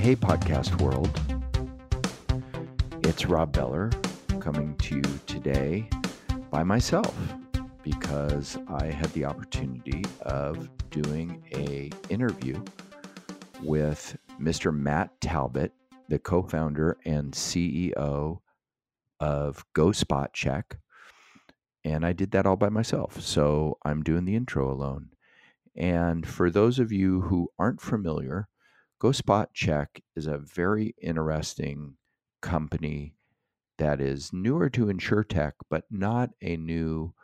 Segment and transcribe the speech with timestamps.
[0.00, 1.20] Hey, podcast world.
[3.06, 3.90] It's Rob Beller
[4.40, 5.90] coming to you today
[6.50, 7.14] by myself
[7.82, 12.64] because I had the opportunity of doing a interview
[13.62, 14.74] with Mr.
[14.74, 15.74] Matt Talbot,
[16.08, 18.40] the co-founder and CEO
[19.20, 20.78] of Go Spot Check.
[21.84, 23.20] And I did that all by myself.
[23.20, 25.10] So I'm doing the intro alone.
[25.76, 28.48] And for those of you who aren't familiar,
[29.00, 31.94] Go Spot Check is a very interesting
[32.42, 33.14] company
[33.78, 37.14] that is newer to InsureTech, but not a new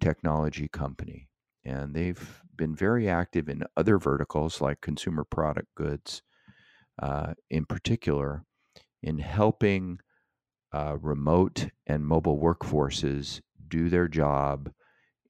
[0.00, 1.30] technology company.
[1.64, 6.20] And they've been very active in other verticals like consumer product goods,
[7.02, 8.44] uh, in particular,
[9.02, 10.00] in helping
[10.74, 14.70] uh, remote and mobile workforces do their job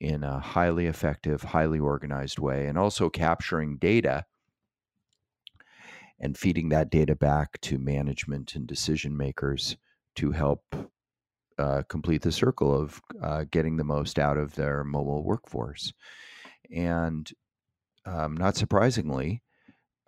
[0.01, 4.25] in a highly effective, highly organized way, and also capturing data
[6.21, 9.77] and feeding that data back to management and decision makers
[10.17, 10.63] to help
[11.59, 15.93] uh, complete the circle of uh, getting the most out of their mobile workforce.
[16.75, 17.31] And
[18.07, 19.43] um, not surprisingly,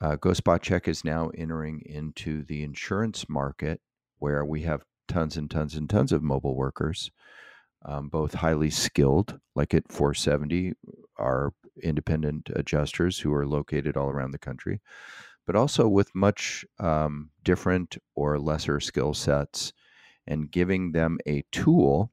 [0.01, 3.81] uh, GoSpot Check is now entering into the insurance market
[4.19, 7.11] where we have tons and tons and tons of mobile workers,
[7.85, 10.75] um, both highly skilled, like at 470,
[11.19, 14.81] our independent adjusters who are located all around the country,
[15.47, 19.73] but also with much um, different or lesser skill sets
[20.27, 22.13] and giving them a tool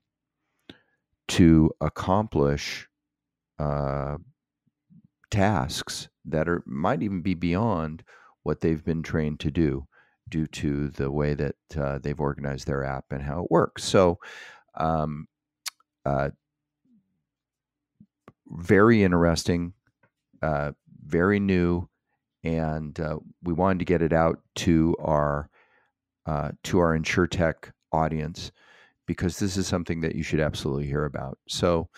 [1.27, 2.87] to accomplish
[3.59, 4.17] uh,
[5.31, 8.03] tasks that are might even be beyond
[8.43, 9.87] what they've been trained to do
[10.29, 13.83] due to the way that uh, they've organized their app and how it works.
[13.83, 14.19] So,
[14.75, 15.27] um,
[16.05, 16.29] uh,
[18.47, 19.73] very interesting,
[20.41, 20.73] uh,
[21.05, 21.89] very new,
[22.43, 25.49] and uh, we wanted to get it out to our
[26.25, 28.51] uh, to our InsureTech audience
[29.05, 31.37] because this is something that you should absolutely hear about.
[31.47, 31.89] So.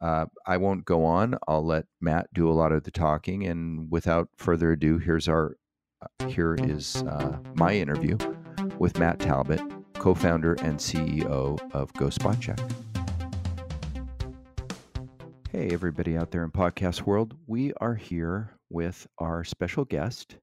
[0.00, 1.38] Uh, I won't go on.
[1.46, 3.46] I'll let Matt do a lot of the talking.
[3.46, 5.56] And without further ado, here's our
[6.02, 8.18] uh, here is uh, my interview
[8.78, 9.60] with Matt Talbot,
[9.94, 12.91] co-founder and CEO of GoSpotCheck.
[15.52, 20.36] Hey, everybody out there in podcast world, we are here with our special guest,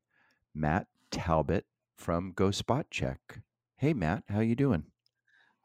[0.54, 1.66] Matt Talbot
[1.98, 3.20] from Go Spot Check.
[3.78, 4.84] Hey, Matt, how you doing?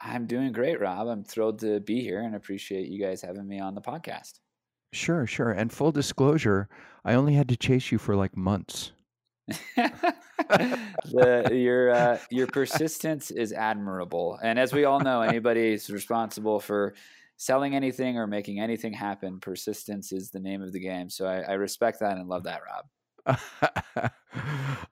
[0.01, 1.09] I'm doing great, Rob.
[1.09, 4.39] I'm thrilled to be here and appreciate you guys having me on the podcast.
[4.95, 5.51] Sure, sure.
[5.51, 6.71] And full disclosure,
[7.05, 8.93] I only had to chase you for like months.
[9.77, 16.95] the, your uh, your persistence is admirable, and as we all know, anybody's responsible for
[17.37, 21.11] selling anything or making anything happen, persistence is the name of the game.
[21.11, 22.85] So I, I respect that and love that, Rob.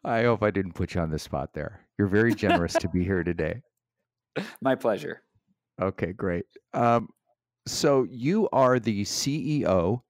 [0.05, 1.81] I hope I didn't put you on the spot there.
[1.99, 3.63] You're very generous to be here today.
[4.61, 5.23] My pleasure.
[5.81, 6.45] Okay, great.
[6.75, 7.09] Um,
[7.67, 10.03] so you are the CEO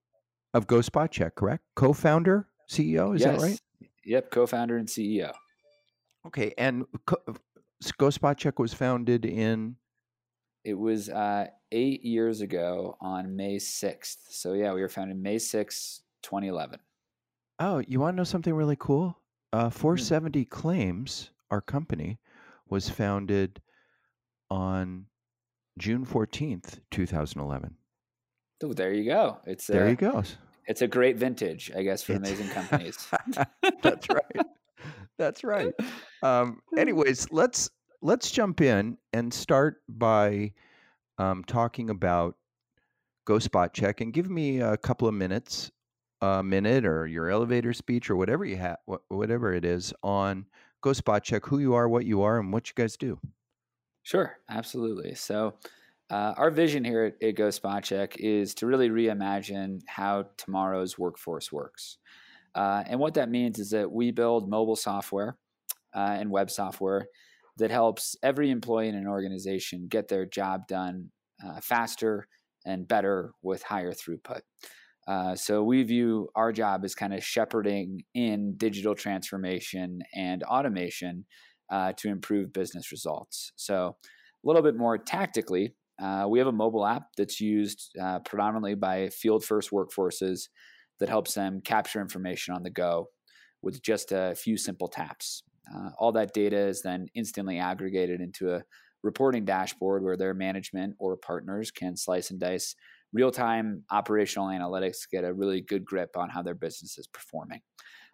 [0.55, 1.65] of GoSpot Check, correct?
[1.77, 3.41] Co-founder, CEO, is yes.
[3.41, 3.61] that right?
[4.05, 5.33] Yep, co-founder and CEO.
[6.27, 7.23] Okay, and co-
[7.99, 9.77] GoSpot Check was founded in.
[10.65, 14.19] It was uh, eight years ago on May sixth.
[14.31, 16.79] So yeah, we were founded May sixth, twenty eleven.
[17.59, 19.19] Oh, you want to know something really cool?
[19.53, 20.51] Uh, 470 mm.
[20.51, 22.19] Claims, our company,
[22.69, 23.61] was founded
[24.51, 25.07] on
[25.79, 27.77] June 14th, 2011.
[28.65, 29.39] Oh, there you go.
[29.47, 29.89] It's there.
[29.89, 30.23] you go.
[30.67, 33.09] It's a great vintage, I guess, for it's, amazing companies.
[33.83, 34.47] That's right.
[35.19, 35.73] That's right.
[36.23, 40.53] Um, anyways, let's let's jump in and start by
[41.19, 42.37] um, talking about
[43.25, 45.71] Go Spot Check and give me a couple of minutes,
[46.21, 48.79] a minute or your elevator speech or whatever you have,
[49.09, 50.47] whatever it is on
[50.81, 53.19] Go Spot Check, who you are, what you are, and what you guys do.
[54.03, 55.15] Sure, absolutely.
[55.15, 55.55] So,
[56.11, 60.99] uh, our vision here at, at Go Spot Check is to really reimagine how tomorrow's
[60.99, 61.99] workforce works.
[62.55, 65.39] Uh, and what that means is that we build mobile software
[65.95, 67.07] uh, and web software
[67.63, 71.13] that helps every employee in an organization get their job done
[71.47, 72.27] uh, faster
[72.67, 74.41] and better with higher throughput.
[75.07, 81.25] Uh, so we view our job as kind of shepherding in digital transformation and automation
[81.71, 83.53] uh, to improve business results.
[83.55, 83.97] So,
[84.45, 88.75] a little bit more tactically, uh, we have a mobile app that's used uh, predominantly
[88.75, 90.49] by field first workforces
[90.99, 93.07] that helps them capture information on the go
[93.63, 95.45] with just a few simple taps.
[95.75, 98.63] Uh, all that data is then instantly aggregated into a
[99.03, 102.75] reporting dashboard where their management or partners can slice and dice
[103.13, 107.61] real time operational analytics, get a really good grip on how their business is performing.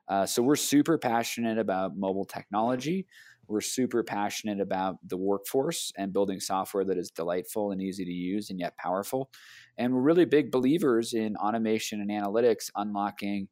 [0.08, 3.06] Uh, so we're super passionate about mobile technology.
[3.46, 8.10] We're super passionate about the workforce and building software that is delightful and easy to
[8.10, 9.30] use and yet powerful.
[9.76, 13.48] And we're really big believers in automation and analytics unlocking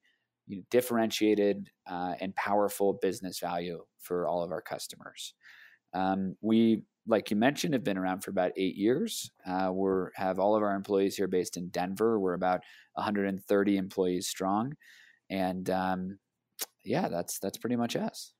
[0.47, 5.35] you know, differentiated uh, and powerful business value for all of our customers.
[5.93, 9.31] Um, we, like you mentioned, have been around for about eight years.
[9.47, 12.19] Uh, we have all of our employees here based in Denver.
[12.19, 12.61] We're about
[12.95, 14.75] 130 employees strong,
[15.31, 16.19] and um,
[16.85, 18.33] yeah, that's that's pretty much us.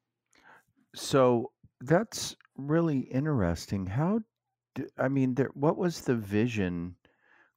[0.95, 3.87] So that's really interesting.
[3.87, 4.21] How,
[4.75, 6.97] do, I mean, there, what was the vision?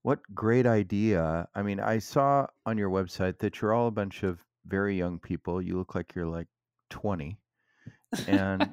[0.03, 1.47] What great idea.
[1.55, 5.19] I mean, I saw on your website that you're all a bunch of very young
[5.19, 5.61] people.
[5.61, 6.47] You look like you're like
[6.89, 7.37] 20.
[8.27, 8.69] And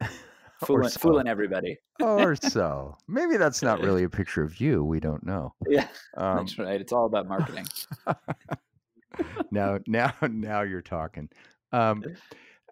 [0.64, 1.00] fooling, so.
[1.00, 1.76] fooling everybody.
[2.00, 2.96] or so.
[3.08, 4.84] Maybe that's not really a picture of you.
[4.84, 5.54] We don't know.
[5.68, 6.80] Yeah, um, that's right.
[6.80, 7.66] It's all about marketing.
[9.50, 11.28] now, now, now you're talking.
[11.72, 12.02] Um,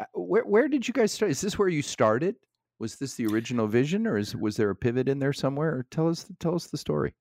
[0.01, 1.31] uh, where where did you guys start?
[1.31, 2.37] Is this where you started?
[2.79, 5.85] Was this the original vision, or is was there a pivot in there somewhere?
[5.91, 7.15] Tell us tell us the story.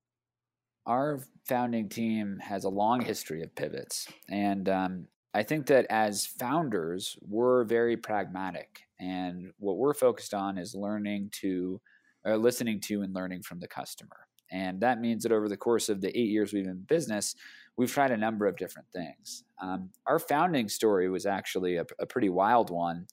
[0.88, 6.24] Our founding team has a long history of pivots, and um, I think that as
[6.24, 11.78] founders, we're very pragmatic, and what we're focused on is learning to,
[12.24, 14.28] or listening to, and learning from the customer.
[14.50, 17.34] And that means that over the course of the eight years we've been in business,
[17.76, 19.44] we've tried a number of different things.
[19.60, 23.06] Um, our founding story was actually a, a pretty wild one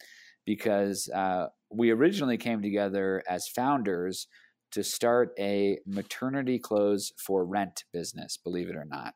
[0.45, 4.27] because uh, we originally came together as founders
[4.71, 9.13] to start a maternity clothes for rent business, believe it or not.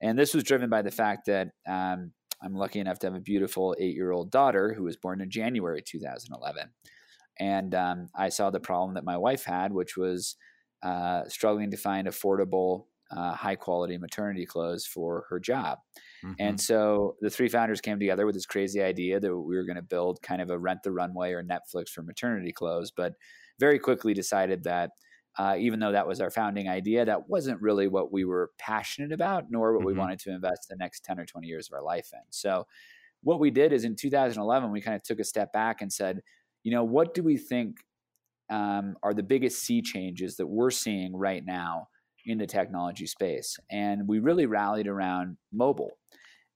[0.00, 2.12] And this was driven by the fact that um,
[2.42, 5.30] I'm lucky enough to have a beautiful eight year old daughter who was born in
[5.30, 6.70] January 2011.
[7.40, 10.36] And um, I saw the problem that my wife had, which was
[10.82, 15.78] uh, struggling to find affordable, uh, high quality maternity clothes for her job.
[16.24, 16.34] Mm-hmm.
[16.38, 19.76] And so the three founders came together with this crazy idea that we were going
[19.76, 23.14] to build kind of a rent the runway or Netflix for maternity clothes, but
[23.58, 24.90] very quickly decided that.
[25.36, 29.12] Uh, even though that was our founding idea, that wasn't really what we were passionate
[29.12, 29.86] about, nor what mm-hmm.
[29.86, 32.18] we wanted to invest the next 10 or 20 years of our life in.
[32.30, 32.66] So,
[33.22, 36.22] what we did is in 2011, we kind of took a step back and said,
[36.64, 37.76] you know, what do we think
[38.50, 41.88] um, are the biggest sea changes that we're seeing right now
[42.24, 43.56] in the technology space.
[43.70, 45.92] And we really rallied around mobile.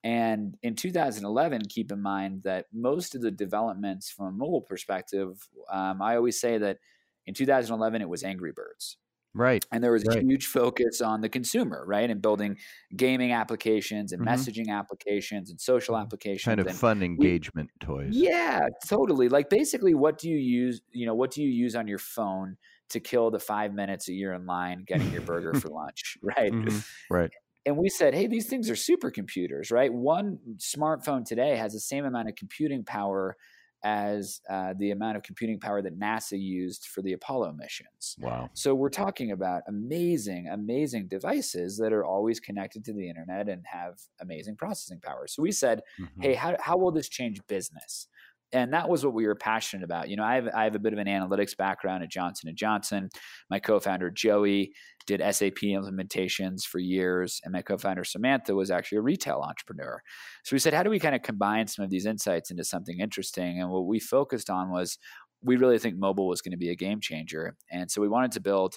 [0.04, 5.48] And in 2011, keep in mind that most of the developments from a mobile perspective,
[5.70, 6.78] um, I always say that
[7.26, 8.96] in 2011, it was Angry Birds.
[9.34, 9.64] Right.
[9.72, 10.18] And there was right.
[10.18, 12.10] a huge focus on the consumer, right?
[12.10, 12.58] And building
[12.94, 14.34] gaming applications and mm-hmm.
[14.34, 16.02] messaging applications and social mm-hmm.
[16.02, 16.44] applications.
[16.44, 18.10] Kind of and fun engagement we, toys.
[18.12, 19.28] Yeah, totally.
[19.28, 22.56] Like basically what do you use, you know, what do you use on your phone
[22.90, 26.52] to kill the five minutes that you're in line getting your burger for lunch, right?
[26.52, 26.78] Mm-hmm.
[27.10, 27.30] Right.
[27.64, 29.92] And we said, hey, these things are supercomputers, right?
[29.92, 33.36] One smartphone today has the same amount of computing power
[33.84, 38.16] as uh, the amount of computing power that NASA used for the Apollo missions.
[38.20, 38.48] Wow.
[38.54, 43.64] So we're talking about amazing, amazing devices that are always connected to the internet and
[43.66, 45.26] have amazing processing power.
[45.26, 46.22] So we said, mm-hmm.
[46.22, 48.06] hey, how, how will this change business?
[48.52, 50.08] And that was what we were passionate about.
[50.08, 52.56] You know, I have I have a bit of an analytics background at Johnson and
[52.56, 53.08] Johnson.
[53.50, 54.72] My co-founder Joey
[55.06, 60.00] did SAP implementations for years, and my co-founder Samantha was actually a retail entrepreneur.
[60.44, 63.00] So we said, how do we kind of combine some of these insights into something
[63.00, 63.60] interesting?
[63.60, 64.98] And what we focused on was
[65.42, 68.32] we really think mobile was going to be a game changer, and so we wanted
[68.32, 68.76] to build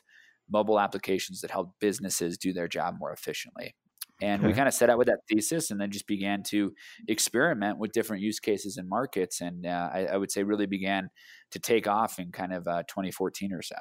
[0.50, 3.76] mobile applications that help businesses do their job more efficiently.
[4.22, 4.48] And okay.
[4.48, 6.74] we kind of set out with that thesis and then just began to
[7.08, 9.42] experiment with different use cases and markets.
[9.42, 11.10] And uh, I, I, would say really began
[11.52, 13.76] to take off in kind of uh, 2014 or so.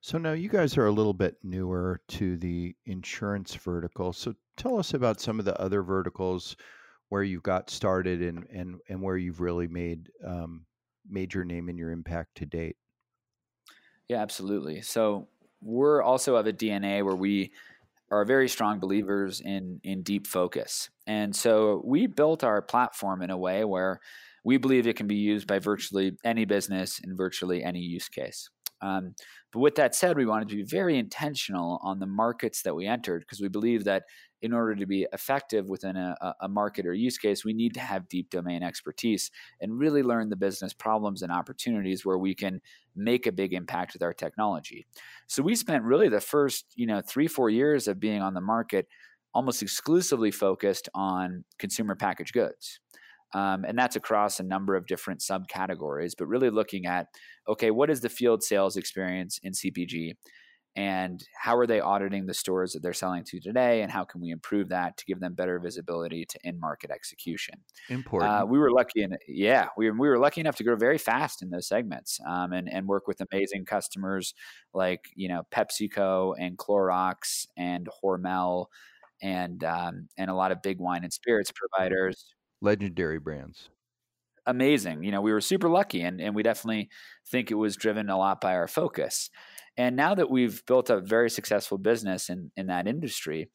[0.00, 4.12] So now you guys are a little bit newer to the insurance vertical.
[4.12, 6.56] So tell us about some of the other verticals
[7.08, 10.66] where you got started and, and, and where you've really made um,
[11.08, 12.76] made your name and your impact to date.
[14.08, 14.82] Yeah, absolutely.
[14.82, 15.28] So
[15.60, 17.52] we're also of a DNA where we
[18.12, 20.90] are very strong believers in in deep focus.
[21.06, 24.00] And so we built our platform in a way where
[24.44, 28.50] we believe it can be used by virtually any business in virtually any use case.
[28.82, 29.14] Um,
[29.52, 32.86] but with that said, we wanted to be very intentional on the markets that we
[32.86, 34.02] entered because we believe that
[34.42, 37.80] in order to be effective within a, a, market or use case, we need to
[37.80, 39.30] have deep domain expertise
[39.60, 42.60] and really learn the business problems and opportunities where we can
[42.96, 44.84] make a big impact with our technology.
[45.28, 48.40] So we spent really the first, you know, three, four years of being on the
[48.40, 48.88] market
[49.32, 52.80] almost exclusively focused on consumer packaged goods.
[53.34, 57.06] Um, and that's across a number of different subcategories, but really looking at
[57.48, 60.16] okay, what is the field sales experience in CPG?
[60.74, 64.20] And how are they auditing the stores that they're selling to today and how can
[64.20, 67.54] we improve that to give them better visibility to in market execution
[67.90, 68.32] important.
[68.32, 71.42] uh, we were lucky in yeah we we were lucky enough to grow very fast
[71.42, 74.34] in those segments um, and, and work with amazing customers
[74.72, 78.66] like you know pepsico and clorox and hormel
[79.22, 82.34] and um, and a lot of big wine and spirits providers.
[82.60, 83.68] Legendary brands.
[84.44, 86.88] Amazing you know we were super lucky and, and we definitely
[87.28, 89.30] think it was driven a lot by our focus
[89.76, 93.50] and now that we've built a very successful business in, in that industry,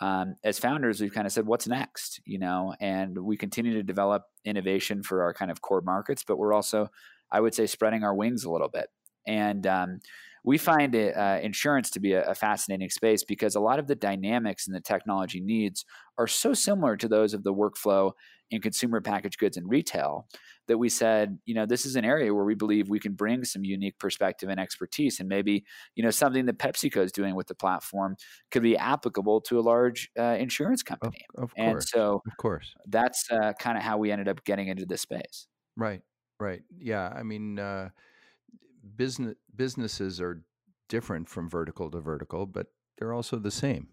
[0.00, 2.20] um, as founders, we've kind of said, what's next?
[2.26, 6.38] You know, and we continue to develop innovation for our kind of core markets, but
[6.38, 6.88] we're also,
[7.30, 8.88] I would say, spreading our wings a little bit.
[9.26, 10.00] And um,
[10.44, 13.86] we find it, uh, insurance to be a, a, fascinating space because a lot of
[13.86, 15.84] the dynamics and the technology needs
[16.18, 18.12] are so similar to those of the workflow
[18.50, 20.26] in consumer packaged goods and retail
[20.68, 23.44] that we said, you know, this is an area where we believe we can bring
[23.44, 25.64] some unique perspective and expertise, and maybe
[25.96, 28.16] you know something that PepsiCo is doing with the platform
[28.50, 31.24] could be applicable to a large uh, insurance company.
[31.36, 34.68] Of, of and so, of course, that's uh, kind of how we ended up getting
[34.68, 35.48] into this space.
[35.76, 36.02] Right.
[36.38, 36.62] Right.
[36.78, 37.08] Yeah.
[37.08, 37.90] I mean, uh,
[38.96, 40.42] business businesses are
[40.88, 42.66] different from vertical to vertical, but
[42.98, 43.88] they're also the same.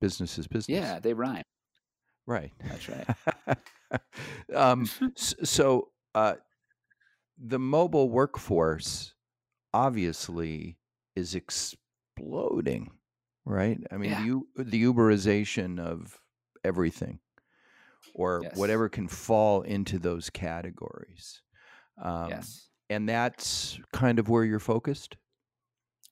[0.00, 0.74] Business is business.
[0.74, 1.42] Yeah, they rhyme.
[2.26, 2.52] Right.
[2.62, 4.00] That's right.
[4.54, 6.34] um, so uh,
[7.38, 9.14] the mobile workforce
[9.72, 10.76] obviously
[11.16, 12.90] is exploding,
[13.44, 13.78] right?
[13.90, 14.40] I mean, yeah.
[14.56, 16.20] the, the Uberization of
[16.64, 17.18] everything
[18.14, 18.56] or yes.
[18.56, 21.42] whatever can fall into those categories.
[22.02, 22.67] Um, yes.
[22.90, 25.16] And that's kind of where you're focused?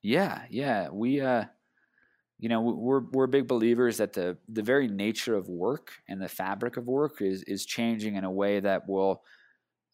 [0.02, 0.88] Yeah, yeah.
[0.90, 1.46] We, uh,
[2.38, 6.28] you know we're we're big believers that the the very nature of work and the
[6.28, 9.22] fabric of work is is changing in a way that will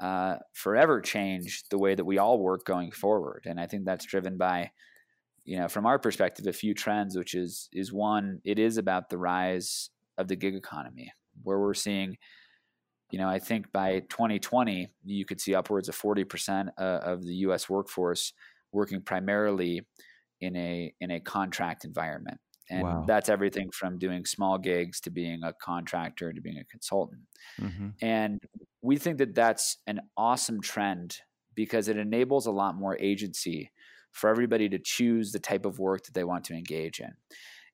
[0.00, 4.04] uh, forever change the way that we all work going forward and i think that's
[4.04, 4.70] driven by
[5.44, 9.08] you know from our perspective a few trends which is is one it is about
[9.08, 11.12] the rise of the gig economy
[11.44, 12.16] where we're seeing
[13.12, 17.34] you know i think by 2020 you could see upwards of 40% uh, of the
[17.34, 18.32] us workforce
[18.72, 19.82] working primarily
[20.40, 22.40] in a in a contract environment
[22.70, 23.04] and wow.
[23.06, 27.22] that's everything from doing small gigs to being a contractor to being a consultant
[27.60, 27.90] mm-hmm.
[28.00, 28.40] and
[28.80, 31.18] we think that that's an awesome trend
[31.54, 33.70] because it enables a lot more agency
[34.10, 37.12] for everybody to choose the type of work that they want to engage in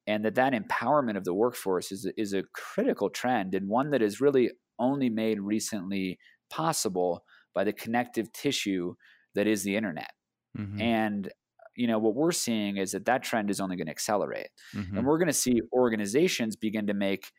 [0.06, 4.02] and that that empowerment of the workforce is, is a critical trend and one that
[4.02, 6.18] is really only made recently
[6.50, 8.94] possible by the connective tissue
[9.34, 10.12] that is the internet
[10.56, 10.80] mm-hmm.
[10.80, 11.30] and
[11.76, 14.96] you know what we're seeing is that that trend is only going to accelerate mm-hmm.
[14.96, 17.30] and we're going to see organizations begin to make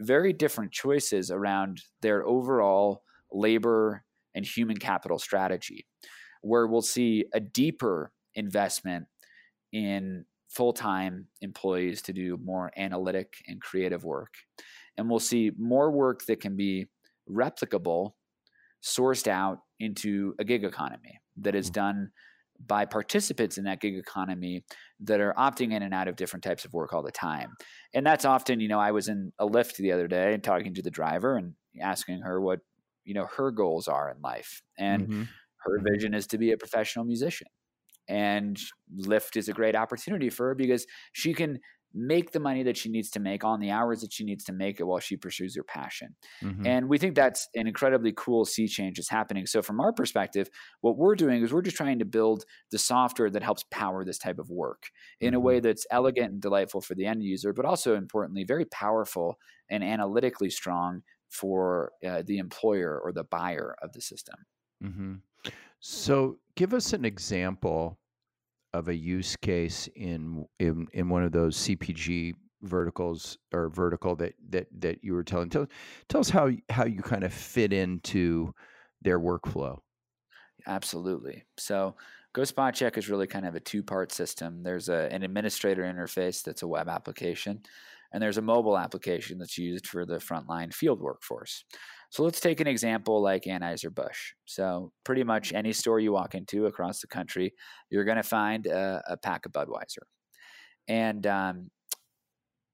[0.00, 5.86] very different choices around their overall labor and human capital strategy
[6.42, 9.06] where we'll see a deeper investment
[9.72, 14.34] in full-time employees to do more analytic and creative work
[14.96, 16.86] and we'll see more work that can be
[17.30, 18.12] replicable
[18.82, 21.80] sourced out into a gig economy that is mm-hmm.
[21.80, 22.10] done
[22.66, 24.64] by participants in that gig economy
[25.00, 27.52] that are opting in and out of different types of work all the time.
[27.92, 30.74] And that's often, you know, I was in a Lyft the other day and talking
[30.74, 32.60] to the driver and asking her what,
[33.04, 34.62] you know, her goals are in life.
[34.78, 35.22] And mm-hmm.
[35.64, 37.48] her vision is to be a professional musician.
[38.08, 38.58] And
[38.96, 41.58] Lyft is a great opportunity for her because she can
[41.94, 44.52] make the money that she needs to make on the hours that she needs to
[44.52, 46.14] make it while she pursues her passion.
[46.42, 46.66] Mm-hmm.
[46.66, 49.46] And we think that's an incredibly cool sea change that's happening.
[49.46, 53.30] So from our perspective, what we're doing is we're just trying to build the software
[53.30, 54.82] that helps power this type of work
[55.20, 55.36] in mm-hmm.
[55.36, 59.38] a way that's elegant and delightful for the end user, but also importantly, very powerful
[59.70, 64.36] and analytically strong for uh, the employer or the buyer of the system.
[64.82, 65.14] Mm-hmm.
[65.80, 67.98] So give us an example
[68.74, 74.34] of a use case in in in one of those CPG verticals or vertical that
[74.50, 75.48] that that you were telling.
[75.48, 75.66] Tell,
[76.08, 78.52] tell us how how you kind of fit into
[79.00, 79.78] their workflow.
[80.66, 81.44] Absolutely.
[81.56, 81.94] So
[82.32, 84.62] go spot check is really kind of a two part system.
[84.62, 87.62] There's a, an administrator interface that's a web application
[88.12, 91.64] and there's a mobile application that's used for the frontline field workforce
[92.10, 94.34] so let's take an example like Anheuser-Busch.
[94.44, 97.54] So pretty much any store you walk into across the country,
[97.90, 100.04] you're going to find a, a, pack of Budweiser.
[100.86, 101.70] And um,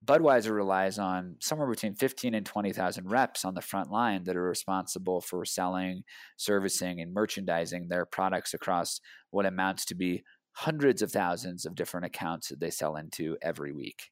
[0.05, 4.43] Budweiser relies on somewhere between 15 and 20,000 reps on the front line that are
[4.43, 6.03] responsible for selling,
[6.37, 10.23] servicing, and merchandising their products across what amounts to be
[10.53, 14.11] hundreds of thousands of different accounts that they sell into every week.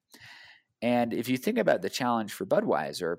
[0.83, 3.17] And if you think about the challenge for Budweiser,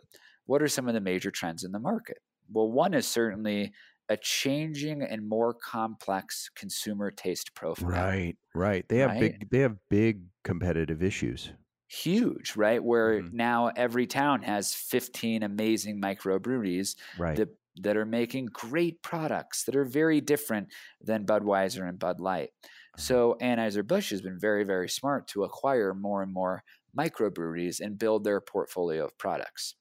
[0.50, 2.20] what are some of the major trends in the market?
[2.52, 3.74] Well, one is certainly
[4.10, 8.18] a changing and more complex consumer taste profile.
[8.18, 8.88] Right, right.
[8.90, 9.18] They have Right?
[9.18, 11.54] big they have big competitive issues.
[11.88, 12.84] Huge, right?
[12.84, 13.32] Where Mhm.
[13.32, 17.42] now every town has 15 amazing microbreweries Right.
[17.42, 17.50] that
[17.82, 22.50] that are making great products that are very different than Budweiser and Bud Light.
[22.98, 23.16] Uh-huh.
[23.16, 26.64] So Anheuser-Busch has been very, very smart to acquire more and more
[26.98, 29.76] microbreweries and build their portfolio of products.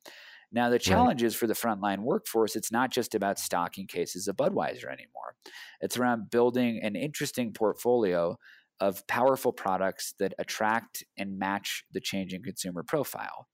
[0.50, 4.36] Now, the challenge is for the frontline workforce, it's not just about stocking cases of
[4.36, 5.34] Budweiser anymore.
[5.80, 8.36] It's around building an interesting portfolio
[8.80, 13.48] of powerful products that attract and match the changing consumer profile.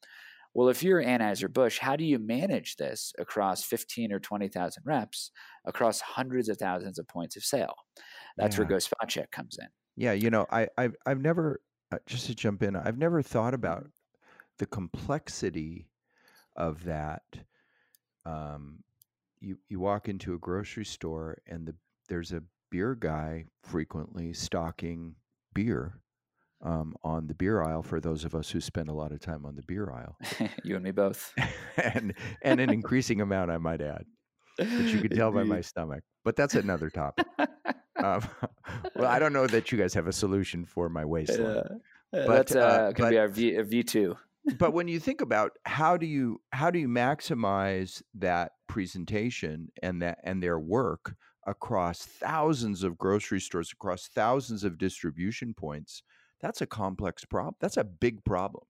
[0.55, 5.33] Well, if you're Anheuser-Busch, how do you manage this across 15 or 20,000 reps
[5.65, 7.75] across hundreds of thousands of points of sale?
[8.37, 8.71] That's where Yeah.
[8.71, 9.67] Go Spot Check comes in.
[9.97, 11.61] Yeah, you know, I I've I've never
[11.93, 13.87] uh, just to jump in, I've never thought about
[14.59, 15.89] the complexity
[16.57, 17.23] of that.
[18.25, 18.83] Um,
[19.41, 21.75] you you walk into a grocery store and the
[22.09, 25.15] there's a beer guy frequently stocking
[25.55, 26.01] beer
[26.63, 29.45] um, on the beer aisle for those of us who spend a lot of time
[29.45, 30.17] on the beer aisle,
[30.65, 31.33] you and me both.
[31.77, 34.05] and and an increasing amount, I might add,
[34.59, 36.03] which you can tell by my stomach.
[36.25, 37.27] But that's another topic.
[37.97, 38.23] Um,
[38.97, 41.47] well, I don't know that you guys have a solution for my waistline.
[41.47, 41.69] Uh,
[42.11, 44.17] But, that's uh, uh, be our V V two.
[44.59, 50.03] But when you think about how do you how do you maximize that presentation and
[50.03, 51.15] that and their work
[51.47, 56.03] across thousands of grocery stores across thousands of distribution points
[56.41, 58.65] that's a complex problem that's a big problem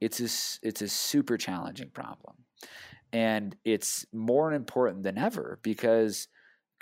[0.00, 2.36] It's a it's a super challenging problem,
[3.12, 6.28] and it's more important than ever because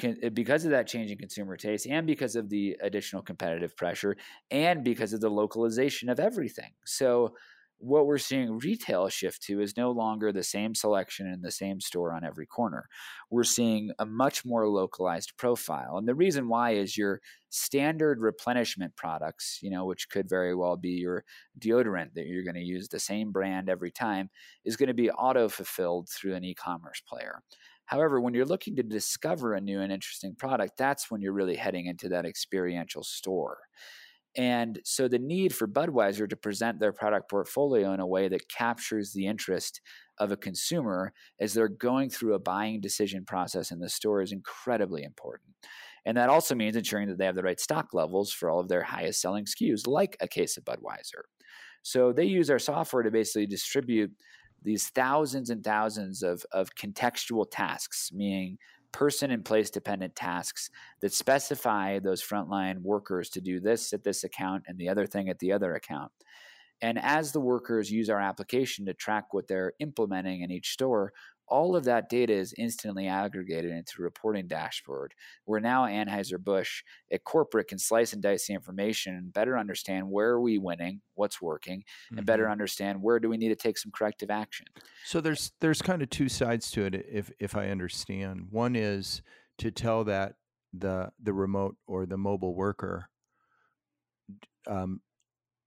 [0.02, 4.16] eh, because of that changing consumer taste, and because of the additional competitive pressure,
[4.50, 6.72] and because of the localization of everything.
[6.84, 7.34] So.
[7.82, 11.80] What we're seeing retail shift to is no longer the same selection in the same
[11.80, 12.88] store on every corner.
[13.30, 15.96] We're seeing a much more localized profile.
[15.96, 20.76] And the reason why is your standard replenishment products, you know, which could very well
[20.76, 21.24] be your
[21.58, 24.28] deodorant that you're going to use the same brand every time
[24.64, 27.40] is going to be auto fulfilled through an e-commerce player.
[27.86, 31.56] However, when you're looking to discover a new and interesting product, that's when you're really
[31.56, 33.58] heading into that experiential store.
[34.36, 38.48] And so the need for Budweiser to present their product portfolio in a way that
[38.48, 39.80] captures the interest
[40.18, 44.32] of a consumer as they're going through a buying decision process in the store is
[44.32, 45.50] incredibly important.
[46.06, 48.68] And that also means ensuring that they have the right stock levels for all of
[48.68, 51.22] their highest selling SKUs, like a case of Budweiser.
[51.82, 54.12] So they use our software to basically distribute
[54.62, 58.58] these thousands and thousands of, of contextual tasks, meaning
[58.92, 64.24] person and place dependent tasks that specify those frontline workers to do this at this
[64.24, 66.10] account and the other thing at the other account.
[66.82, 71.12] And as the workers use our application to track what they're implementing in each store,
[71.50, 76.82] all of that data is instantly aggregated into a reporting dashboard where now Anheuser-Busch
[77.12, 81.02] at corporate can slice and dice the information and better understand where are we winning,
[81.14, 81.84] what's working,
[82.16, 82.52] and better Mhm.
[82.52, 84.66] understand where do we need to take some corrective action.
[85.02, 89.22] so there's there's kind of two sides to it if if i understand one is
[89.58, 90.36] to tell that
[90.72, 93.08] the the remote or the mobile worker
[94.66, 95.00] um,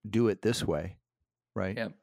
[0.09, 0.97] do it this way
[1.55, 1.93] right Yep.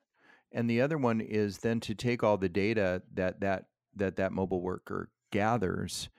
[0.53, 4.33] and the other one is then to take all the data that that that that
[4.33, 6.11] mobile worker gathers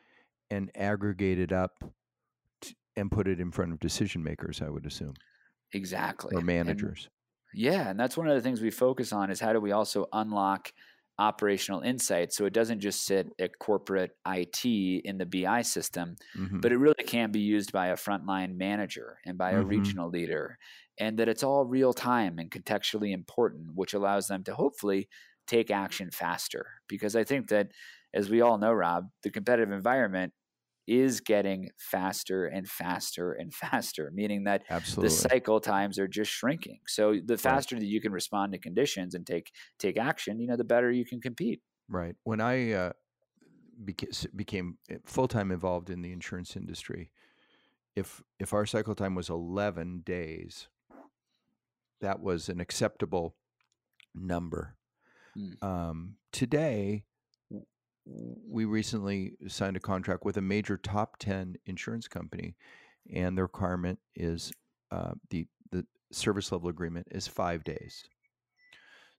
[0.49, 1.83] and aggregate it up
[2.61, 5.15] t- and put it in front of decision makers i would assume
[5.73, 6.35] Exactly.
[6.35, 7.09] or And- managers
[7.53, 10.07] Yeah, and that's one of the things we focus on is how do we also
[10.13, 10.73] unlock
[11.19, 16.61] operational insights so it doesn't just sit at corporate IT in the BI system, Mhm.
[16.61, 19.67] but it really can be used by a frontline manager and by a Mhm.
[19.67, 20.57] regional leader
[20.97, 25.09] and that it's all real time and contextually important which allows them to hopefully
[25.51, 27.67] take action faster because I think that
[28.13, 30.33] as we all know Rob, the competitive environment
[30.87, 36.31] is getting faster and faster and faster, meaning that absolutely the cycle times are just
[36.31, 36.79] shrinking.
[36.87, 40.57] So the faster that you can respond to conditions and take take action, you know,
[40.57, 41.61] the better you can compete.
[41.89, 42.15] Right.
[42.23, 42.91] When I uh,
[43.83, 47.11] beca- became full time involved in the insurance industry,
[47.95, 50.69] if if our cycle time was eleven days,
[51.99, 53.35] that was an acceptable
[54.15, 54.75] number.
[55.37, 55.63] Mm.
[55.63, 57.05] Um, today,
[58.05, 62.55] we recently signed a contract with a major top ten insurance company,
[63.13, 64.51] and the requirement is
[64.91, 68.03] uh, the the service level agreement is five days.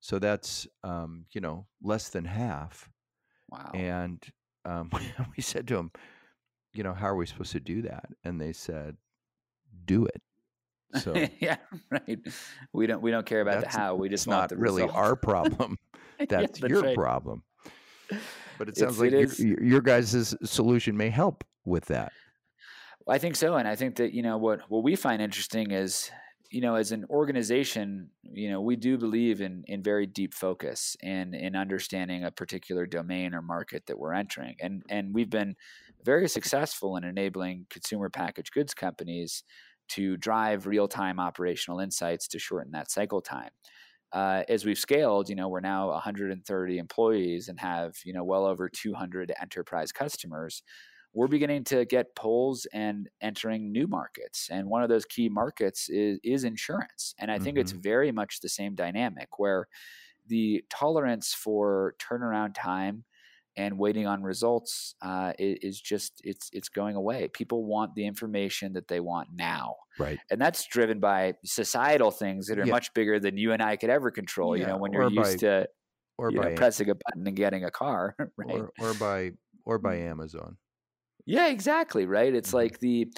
[0.01, 2.91] So that's um, you know less than half.
[3.51, 3.71] Wow.
[3.75, 4.23] And
[4.65, 4.91] um,
[5.37, 5.93] we said to them,
[6.75, 8.07] you know, how are we supposed to do that?
[8.25, 8.97] And they said,
[9.85, 10.23] do it.
[11.01, 11.57] So yeah,
[11.91, 12.19] right.
[12.73, 13.95] We don't we don't care about the how.
[13.95, 14.99] We just want not the really result.
[14.99, 15.79] our problem.
[16.31, 16.95] Yeah, That's, your right.
[16.97, 17.43] problem.
[18.59, 22.13] but it sounds like it your, your guys' solution may help with that.
[23.09, 26.11] I think so, and I think that you know what what we find interesting is
[26.51, 30.97] you know as an organization, you know we do believe in in very deep focus
[31.03, 35.57] and in understanding a particular domain or market that we're entering, and and we've been
[36.05, 39.45] very successful in enabling consumer packaged goods companies
[39.89, 43.51] to drive real time operational insights to shorten that cycle time.
[44.13, 48.45] Uh, as we've scaled, you know, we're now 130 employees and have, you know, well
[48.45, 50.63] over 200 enterprise customers
[51.15, 54.49] we're beginning to get pulls and entering new markets.
[54.51, 57.15] And one of those key markets is, is insurance.
[57.19, 57.63] And I think mm-hmm.
[57.63, 59.69] it's very much the same dynamic where
[60.29, 63.05] the tolerance for turnaround time
[63.57, 67.29] and waiting on results uh, is just it's it's going away.
[67.29, 70.19] People want the information that they want now, right?
[70.31, 72.73] And that's driven by societal things that are yeah.
[72.73, 74.57] much bigger than you and I could ever control.
[74.57, 74.63] Yeah.
[74.63, 75.69] You know, when you're or used by, to
[76.19, 78.61] or by know, pressing a button and getting a car, right?
[78.61, 79.33] Or, or by
[79.65, 80.11] or by mm.
[80.11, 80.57] Amazon.
[81.27, 82.07] Yeah, exactly.
[82.07, 82.35] Right.
[82.35, 82.57] It's mm-hmm.
[82.57, 83.13] like the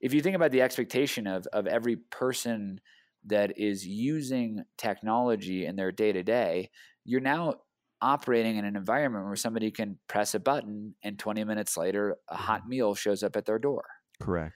[0.00, 2.80] if you think about the expectation of of every person
[3.26, 6.70] that is using technology in their day to day,
[7.04, 7.54] you're now
[8.06, 12.36] operating in an environment where somebody can press a button and 20 minutes later a
[12.36, 12.70] hot mm-hmm.
[12.70, 13.84] meal shows up at their door.
[14.22, 14.54] Correct.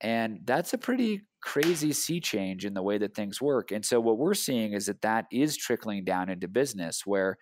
[0.00, 3.70] And that's a pretty crazy sea change in the way that things work.
[3.70, 7.36] And so what we're seeing is that that is trickling down into business where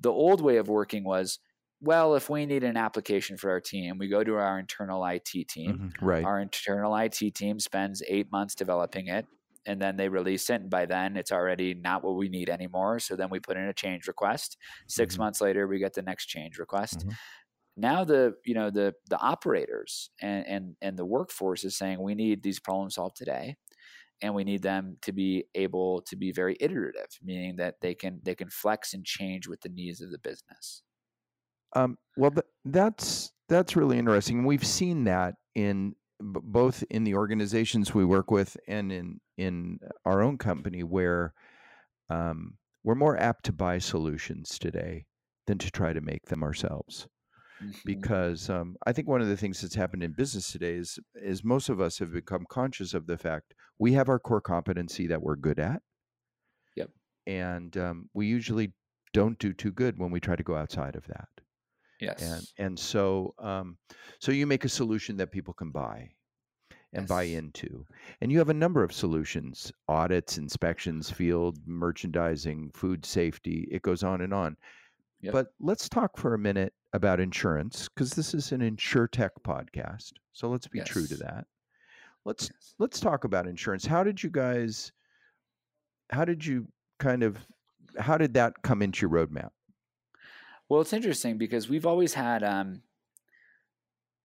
[0.00, 1.38] the old way of working was
[1.82, 5.48] well, if we need an application for our team, we go to our internal IT
[5.48, 5.92] team.
[5.94, 6.24] Mm-hmm, right.
[6.24, 9.24] Our internal IT team spends eight months developing it,
[9.70, 10.60] and then they release it.
[10.60, 12.98] And by then, it's already not what we need anymore.
[12.98, 14.56] So then we put in a change request.
[14.88, 15.22] 6 mm-hmm.
[15.22, 17.00] months later, we get the next change request.
[17.00, 17.10] Mm-hmm.
[17.76, 22.14] Now the you know the the operators and, and and the workforce is saying we
[22.14, 23.56] need these problems solved today
[24.20, 28.20] and we need them to be able to be very iterative meaning that they can
[28.22, 30.82] they can flex and change with the needs of the business
[31.74, 34.44] um, well, th- that's that's really interesting.
[34.44, 39.78] We've seen that in b- both in the organizations we work with and in in
[40.04, 41.32] our own company, where
[42.08, 42.54] um,
[42.84, 45.06] we're more apt to buy solutions today
[45.46, 47.06] than to try to make them ourselves.
[47.62, 47.78] Mm-hmm.
[47.84, 51.44] Because um, I think one of the things that's happened in business today is is
[51.44, 55.22] most of us have become conscious of the fact we have our core competency that
[55.22, 55.82] we're good at.
[56.76, 56.90] Yep.
[57.26, 58.72] And um, we usually
[59.12, 61.28] don't do too good when we try to go outside of that.
[62.00, 62.22] Yes.
[62.22, 63.76] And and so um,
[64.18, 66.10] so you make a solution that people can buy
[66.92, 67.08] and yes.
[67.08, 67.86] buy into.
[68.20, 74.02] And you have a number of solutions, audits, inspections, field merchandising, food safety, it goes
[74.02, 74.56] on and on.
[75.20, 75.32] Yep.
[75.32, 80.12] But let's talk for a minute about insurance because this is an insure tech podcast.
[80.32, 80.88] So let's be yes.
[80.88, 81.44] true to that.
[82.24, 82.74] Let's yes.
[82.78, 83.86] let's talk about insurance.
[83.86, 84.92] How did you guys
[86.10, 86.66] how did you
[86.98, 87.38] kind of
[87.98, 89.50] how did that come into your roadmap?
[90.70, 92.82] Well, it's interesting because we've always had um,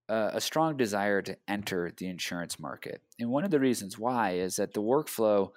[0.08, 3.02] a, a strong desire to enter the insurance market.
[3.20, 5.50] And one of the reasons why is that the workflow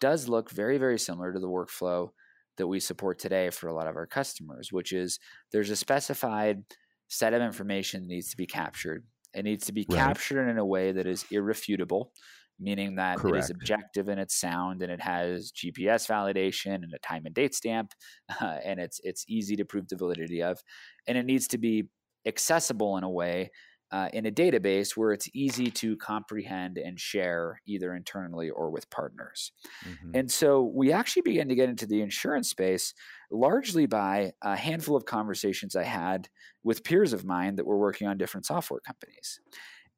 [0.00, 2.10] does look very, very similar to the workflow
[2.58, 5.18] that we support today for a lot of our customers, which is
[5.50, 6.62] there's a specified
[7.08, 9.04] set of information that needs to be captured.
[9.34, 9.98] It needs to be right.
[9.98, 12.12] captured in a way that is irrefutable
[12.58, 13.36] meaning that Correct.
[13.36, 17.34] it is objective and it's sound and it has GPS validation and a time and
[17.34, 17.92] date stamp,
[18.40, 20.58] uh, and it's it's easy to prove the validity of,
[21.06, 21.84] and it needs to be
[22.26, 23.50] accessible in a way
[23.92, 28.90] uh, in a database where it's easy to comprehend and share either internally or with
[28.90, 29.52] partners.
[29.84, 30.10] Mm-hmm.
[30.14, 32.94] And so we actually began to get into the insurance space
[33.30, 36.28] largely by a handful of conversations I had
[36.64, 39.40] with peers of mine that were working on different software companies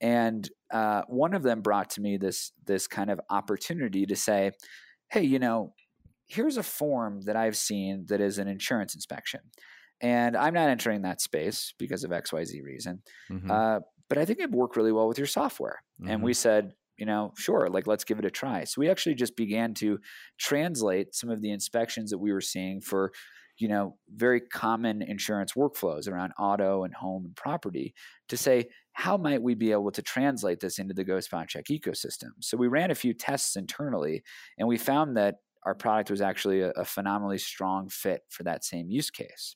[0.00, 4.52] and uh, one of them brought to me this this kind of opportunity to say,
[5.11, 5.74] "Hey, you know,
[6.26, 9.40] here's a form that I've seen that is an insurance inspection,
[10.00, 13.50] and I'm not entering that space because of X Y Z reason, mm-hmm.
[13.50, 16.11] uh, but I think it'd work really well with your software." Mm-hmm.
[16.12, 16.37] And we mm-hmm.
[16.37, 18.64] said, you know, sure, like let's give it a try.
[18.64, 19.98] So we actually just began to
[20.38, 23.12] translate some of the inspections that we were seeing for
[23.58, 27.92] you know, very common insurance workflows around auto and home and property
[28.28, 32.30] to say, how might we be able to translate this into the GoSpotCheck ecosystem?
[32.40, 34.24] So we ran a few tests internally
[34.58, 38.64] and we found that our product was actually a, a phenomenally strong fit for that
[38.64, 39.54] same use case.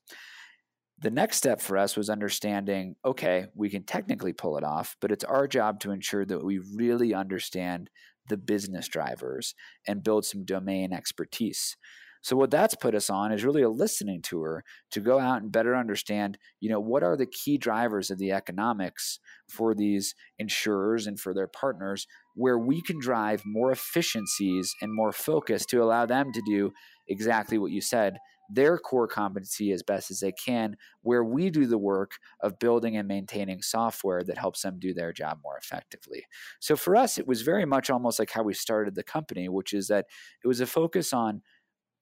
[1.01, 5.11] The next step for us was understanding okay, we can technically pull it off, but
[5.11, 7.91] it's our job to ensure that we really understand
[8.29, 9.57] the business drivers
[9.89, 11.77] and build some domain expertise.
[12.23, 15.53] So what that's put us on is really a listening tour to go out and
[15.53, 21.07] better understand, you know, what are the key drivers of the economics for these insurers
[21.07, 26.07] and for their partners where we can drive more efficiencies and more focus to allow
[26.07, 26.73] them to do
[27.09, 31.67] exactly what you said, their core competency as best as they can, where we do
[31.67, 36.25] the work of building and maintaining software that helps them do their job more effectively.
[36.61, 39.73] So for us, it was very much almost like how we started the company, which
[39.73, 40.07] is that
[40.45, 41.43] it was a focus on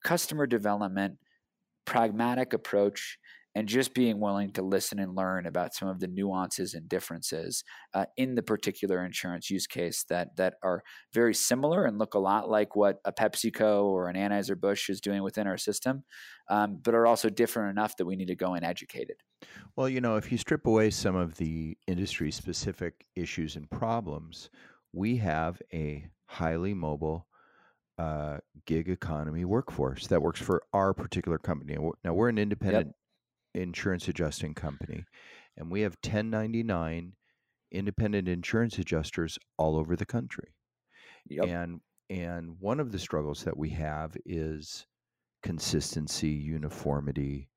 [0.03, 1.17] customer development,
[1.85, 3.17] pragmatic approach,
[3.55, 7.63] and just being willing to listen and learn about some of the nuances and differences
[7.93, 10.81] uh, in the particular insurance use case that that are
[11.13, 15.01] very similar and look a lot like what a PepsiCo or an Anheuser Busch is
[15.01, 16.03] doing within our system,
[16.49, 19.21] um, but are also different enough that we need to go and educate it.
[19.75, 24.49] Well, you know, if you strip away some of the industry specific issues and problems,
[24.93, 27.27] we have a highly mobile
[27.97, 31.77] uh, gig economy workforce that works for our particular company.
[32.03, 32.95] Now we're an independent yep
[33.53, 35.03] insurance adjusting company,
[35.57, 37.13] and we have 1099
[37.71, 40.53] independent insurance adjusters all over the country.
[41.29, 41.47] Yep.
[41.47, 44.85] And and one of the struggles that we have is
[45.43, 47.49] consistency, uniformity,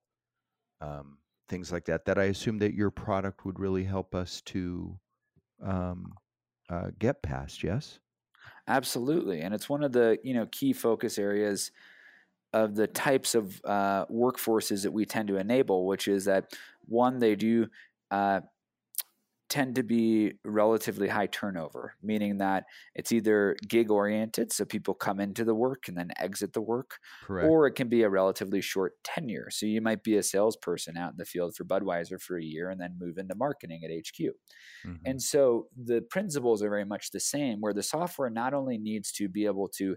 [0.81, 1.18] um,
[1.49, 2.05] things like that.
[2.05, 4.99] That I assume that your product would really help us to
[5.62, 6.12] um,
[6.70, 7.62] uh, get past.
[7.64, 7.99] Yes,
[8.68, 11.70] absolutely, and it's one of the you know key focus areas
[12.52, 16.52] of the types of uh, workforces that we tend to enable, which is that
[16.87, 17.68] one, they do
[18.11, 18.40] uh,
[19.55, 22.64] tend to be relatively high turnover, meaning that
[22.97, 26.97] it's either gig oriented, so people come into the work and then exit the work,
[27.23, 27.49] Correct.
[27.49, 29.47] or it can be a relatively short tenure.
[29.53, 32.69] So you might be a salesperson out in the field for Budweiser for a year
[32.69, 34.33] and then move into marketing at HQ.
[34.85, 34.93] Mm-hmm.
[35.05, 39.12] And so the principles are very much the same, where the software not only needs
[39.12, 39.95] to be able to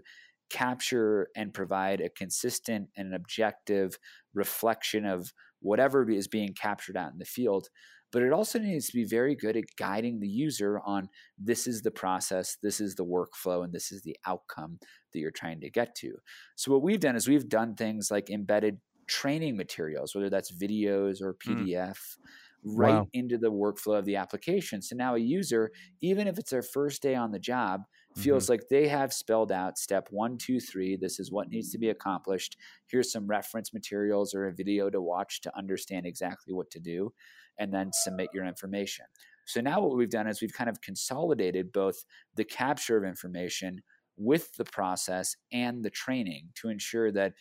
[0.50, 3.98] capture and provide a consistent and an objective
[4.34, 7.68] reflection of whatever is being captured out in the field.
[8.10, 11.82] But it also needs to be very good at guiding the user on this is
[11.82, 14.78] the process, this is the workflow, and this is the outcome
[15.12, 16.14] that you're trying to get to.
[16.56, 21.20] So, what we've done is we've done things like embedded training materials, whether that's videos
[21.22, 21.96] or PDF.
[21.96, 22.28] Mm
[22.64, 23.08] right wow.
[23.12, 24.82] into the workflow of the application.
[24.82, 27.82] So now a user, even if it's their first day on the job,
[28.16, 28.52] feels mm-hmm.
[28.52, 30.96] like they have spelled out step one, two, three.
[30.96, 32.56] This is what needs to be accomplished.
[32.88, 37.12] Here's some reference materials or a video to watch to understand exactly what to do,
[37.58, 39.06] and then submit your information.
[39.46, 42.04] So now what we've done is we've kind of consolidated both
[42.36, 43.80] the capture of information
[44.18, 47.32] with the process and the training to ensure that,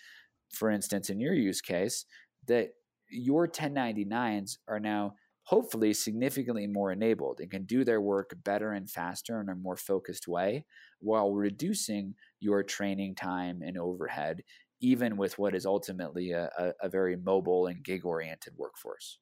[0.51, 2.05] for instance, in your use case,
[2.47, 2.69] that
[3.09, 8.89] your 1099s are now hopefully significantly more enabled and can do their work better and
[8.89, 10.65] faster in a more focused way
[10.99, 14.43] while reducing your training time and overhead,
[14.81, 19.19] even with what is ultimately a, a, a very mobile and gig oriented workforce.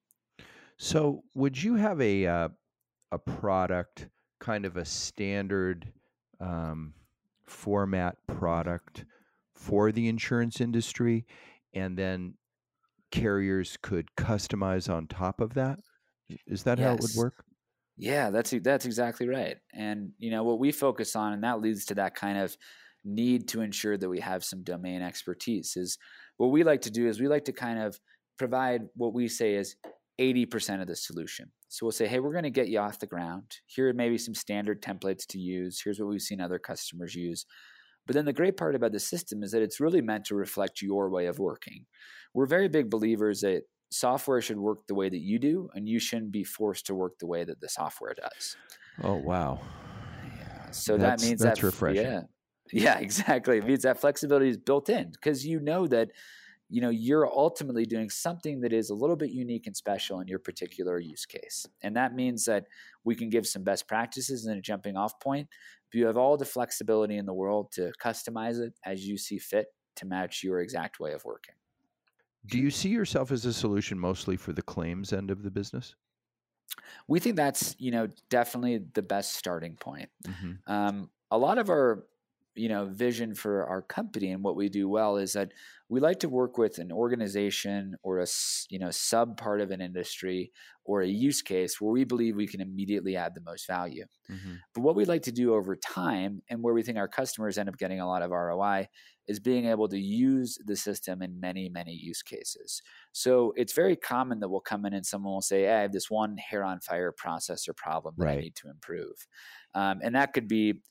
[0.78, 2.50] So, would you have a uh,
[3.12, 4.10] a product,
[4.40, 5.92] kind of a standard
[6.40, 6.94] um,
[7.46, 9.06] format product
[9.54, 11.26] for the insurance industry,
[11.74, 12.36] and then
[13.12, 15.80] carriers could customize on top of that?
[16.48, 16.88] Is that yes.
[16.88, 17.46] how it would work?
[17.98, 19.58] Yeah, that's that's exactly right.
[19.74, 22.58] And you know what we focus on, and that leads to that kind of
[23.06, 25.78] need to ensure that we have some domain expertise.
[25.78, 25.98] Is
[26.38, 27.98] what we like to do is we like to kind of
[28.38, 29.76] provide what we say is
[30.20, 31.52] 80% of the solution.
[31.68, 33.58] So we'll say, hey, we're going to get you off the ground.
[33.66, 35.82] Here are maybe some standard templates to use.
[35.84, 37.46] Here's what we've seen other customers use.
[38.08, 40.82] But then the great part about the system is that it's really meant to reflect
[40.82, 41.86] your way of working.
[42.34, 46.00] We're very big believers that software should work the way that you do, and you
[46.00, 48.56] shouldn't be forced to work the way that the software does.
[49.02, 49.60] Oh wow!
[50.38, 50.72] Yeah.
[50.72, 52.06] So that's, that means that's that, refreshing.
[52.06, 52.22] Yeah,
[52.74, 53.58] yeah, exactly.
[53.58, 56.10] It means that flexibility is built in because you know that
[56.70, 60.28] you know you're ultimately doing something that is a little bit unique and special in
[60.28, 62.66] your particular use case, and that means that
[63.04, 65.48] we can give some best practices and a jumping off point.
[65.92, 69.38] But you have all the flexibility in the world to customize it as you see
[69.38, 71.56] fit to match your exact way of working.
[72.48, 75.96] Do you see yourself as a solution mostly for the claims end of the business?
[77.08, 80.10] We think that's you know definitely the best starting point.
[80.28, 80.72] Mm-hmm.
[80.72, 82.06] Um, a lot of our
[82.56, 85.52] you know vision for our company and what we do well is that
[85.88, 88.26] we like to work with an organization or a
[88.70, 90.52] you know sub part of an industry
[90.84, 94.06] or a use case where we believe we can immediately add the most value.
[94.32, 94.56] Mm-hmm.
[94.74, 97.70] But what we like to do over time and where we think our customers end
[97.70, 98.88] up getting a lot of ROI
[99.28, 102.82] is being able to use the system in many, many use cases.
[103.12, 105.92] So it's very common that we'll come in and someone will say, hey, I have
[105.92, 108.38] this one hair on fire processor problem that right.
[108.38, 109.28] I need to improve.
[109.74, 110.82] Um, and that could be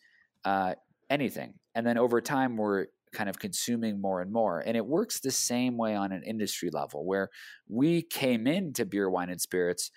[0.44, 0.74] uh,
[1.09, 1.54] anything.
[1.76, 4.61] And then over time, we're kind of consuming more and more.
[4.61, 7.31] And it works the same way on an industry level where
[7.68, 9.90] we came into beer, wine, and spirits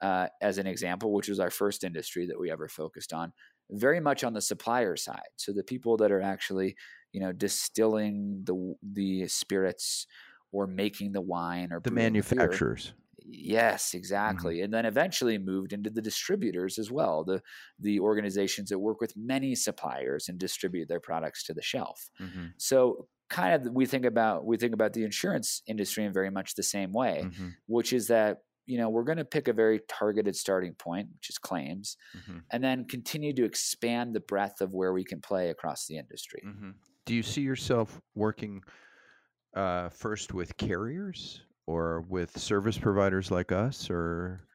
[0.00, 3.32] uh, as an example, which was our first industry that we ever focused on,
[3.70, 5.30] very much on the supplier side.
[5.36, 6.74] So the people that are actually
[7.12, 10.06] you know distilling the the spirits
[10.50, 12.92] or making the wine or the manufacturers.
[13.24, 13.94] Yes,
[14.28, 14.48] Mm-hmm.
[14.48, 14.60] exactly.
[14.62, 17.42] And then eventually moved into the distributors as well, the
[17.78, 22.10] the organizations that work with many suppliers and distribute their products to the shelf.
[22.18, 26.30] Mhm, So kind of we think about we think about the insurance industry in very
[26.30, 29.52] much the same way, mhm, which is that you know we're going to pick a
[29.52, 34.60] very targeted starting point, which is claims, mhm, and then continue to expand the breadth
[34.60, 36.44] of where we can play across the industry.
[36.44, 36.74] mhm.
[37.04, 38.62] Do you see yourself working
[39.54, 44.48] uh, first with carriers or with service providers like us, or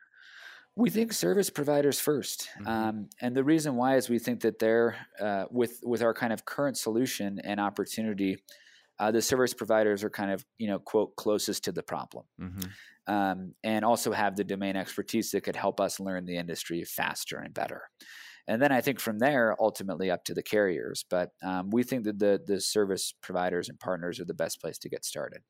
[0.76, 2.68] We think service providers 1st Mhm.
[2.68, 6.32] um, and the reason why is we think that they're uh, with with our kind
[6.32, 8.38] of current solution and opportunity,
[9.00, 12.78] uh, the service providers are kind of you know quote closest to the problem, Mhm,
[13.08, 17.38] um, and also have the domain expertise that could help us learn the industry faster
[17.40, 17.84] and better.
[18.48, 21.06] And then I think from there, ultimately up to the carriers.
[21.10, 24.78] But um, we think that the the service providers and partners are the best place
[24.80, 25.44] to get started.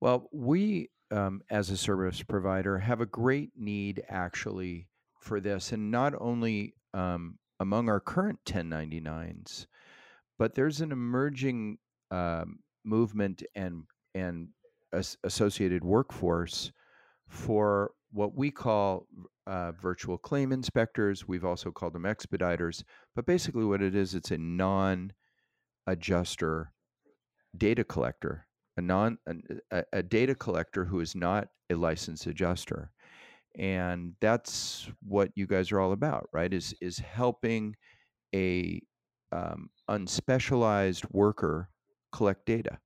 [0.00, 4.88] Well, we, um, as a service provider, have a great need actually
[5.20, 9.66] for this, and not only um, among our current 1099s,
[10.38, 11.78] but there's an emerging
[12.10, 14.48] um, movement and and
[14.92, 16.72] as- associated workforce
[17.28, 19.06] for what we call
[19.46, 21.28] uh, virtual claim inspectors.
[21.28, 22.82] We've also called them expediters,
[23.14, 25.12] but basically, what it is, it's a non-adjuster
[27.56, 28.47] data collector
[28.78, 29.18] a non
[29.70, 32.90] a, a data collector who is not a licensed adjuster.
[33.58, 36.52] And that's what you guys are all about right?
[36.52, 37.76] Is is helping
[38.34, 38.80] a
[39.32, 41.68] um, unspecialized worker
[42.12, 42.78] collect data.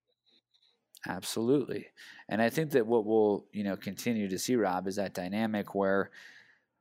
[1.07, 1.87] Absolutely.
[2.29, 5.75] And I think that what we'll, you know, continue to see, Rob, is that dynamic
[5.75, 6.11] where,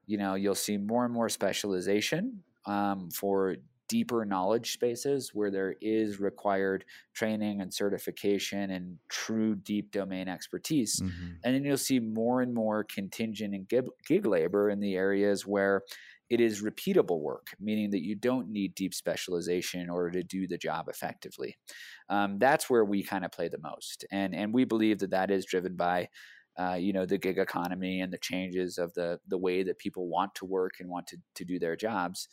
[0.06, 3.56] you know, you'll see more and more specialization um, for
[3.92, 11.02] deeper knowledge spaces where there is required training and certification and true deep domain expertise.
[11.02, 11.42] Mhm.
[11.44, 15.46] And then you'll see more and more contingent and gig, gig labor in the areas
[15.46, 15.84] where
[16.30, 20.48] it is repeatable work, meaning that you don't need deep specialization in order to do
[20.48, 21.58] the job effectively.
[22.10, 25.32] Um, that's where we kind of play the most, and and we believe that that
[25.32, 26.10] is driven by.
[26.60, 30.10] Uh, you know the gig economy and the changes of the the way that people
[30.10, 32.28] want to work and want to, to do their jobs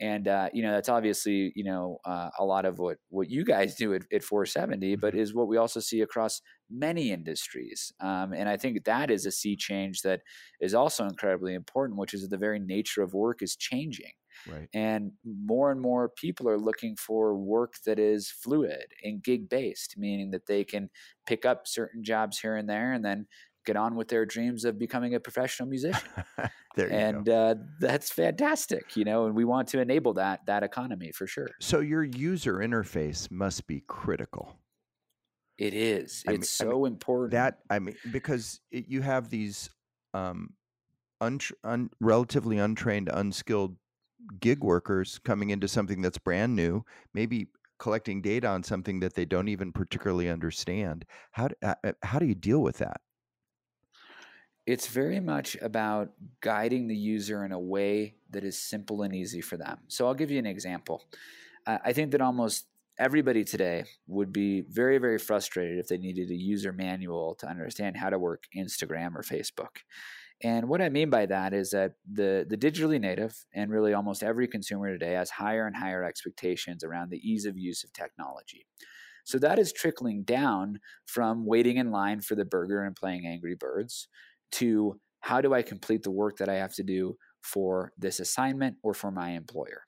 [0.00, 3.44] and uh, you know that's obviously you know uh, a lot of what what you
[3.44, 8.32] guys do at, at 470 but is what we also see across many industries um,
[8.32, 10.20] and i think that is a sea change that
[10.60, 14.12] is also incredibly important which is that the very nature of work is changing.
[14.48, 14.68] Right.
[14.72, 19.96] And more and more people are looking for work that is fluid and gig based
[19.98, 20.88] meaning that they can
[21.26, 23.26] pick up certain jobs here and there and then
[23.64, 26.08] get on with their dreams of becoming a professional musician.
[26.76, 30.62] There you and uh, that's fantastic you know and we want to enable that that
[30.62, 31.48] economy for sure.
[31.58, 34.56] So your user interface must be critical.
[35.58, 36.22] It is.
[36.28, 37.32] I mean- it's I mean, so important.
[37.32, 39.68] that i mean because it, you have these
[40.14, 40.54] um
[41.20, 41.40] un,
[42.00, 43.74] relatively untrained unskilled
[44.40, 47.48] gig workers coming into something that's brand new maybe
[47.80, 51.04] collecting data on something that they don't even particularly understand.
[51.32, 53.00] How do, uh, uh, how do you deal with that
[54.70, 59.40] it's very much about guiding the user in a way that is simple and easy
[59.40, 59.78] for them.
[59.88, 61.04] So i'll give you an example.
[61.66, 62.66] Uh, i think that almost
[62.98, 67.96] everybody today would be very very frustrated if they needed a user manual to understand
[67.96, 69.74] how to work instagram or facebook.
[70.42, 74.22] And what I mean by that is that the the digitally native and really almost
[74.22, 78.66] every consumer today has higher and higher expectations around the ease of use of technology.
[79.24, 83.54] So that is trickling down from waiting in line for the burger and playing Angry
[83.54, 84.08] Birds
[84.52, 88.78] to how do I complete the work that I have to do for this assignment
[88.82, 89.84] or for my employer.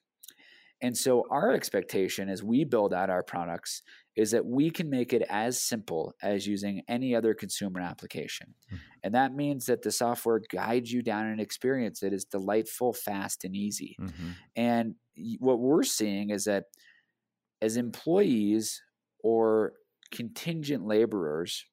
[0.81, 3.83] And so our expectation as we build out our products
[4.17, 8.55] is that we can make it as simple as using any other consumer application.
[8.71, 8.81] Mhm.
[9.05, 13.45] And that means that the software guides you down an experience that is delightful, fast,
[13.45, 13.97] and easy.
[13.99, 14.37] Mhm.
[14.57, 14.97] And
[15.39, 16.65] what we're seeing is that
[17.61, 18.83] as employees
[19.23, 19.75] or
[20.11, 21.65] contingent laborers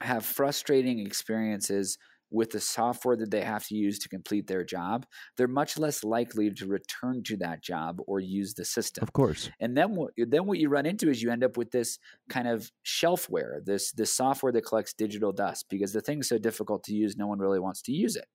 [0.00, 1.98] have frustrating experiences
[2.30, 5.06] with the software that they have to use to complete their job,
[5.36, 9.02] they're much less likely to return to that job or use the system.
[9.02, 11.70] of course And then what then what you run into is you end up with
[11.70, 16.38] this kind of shelfware, this this software that collects digital dust because the thing's so
[16.38, 18.26] difficult to use, no one really wants to use it.